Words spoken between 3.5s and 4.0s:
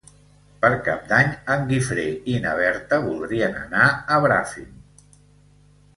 anar